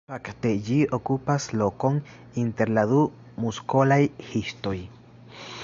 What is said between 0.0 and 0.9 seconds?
Fakte ĝi